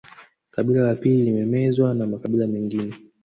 [0.51, 2.93] Kabila la pili limemezwa na makabila mengine